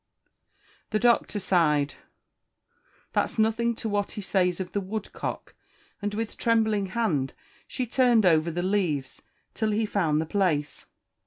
[0.89, 1.93] The Doctor sighed:
[3.13, 5.53] "That's nothing to what he says of the woodcock:"
[6.01, 7.35] and with trembling hand
[7.67, 9.21] she turned over the leaves,
[9.53, 10.87] till he found the place.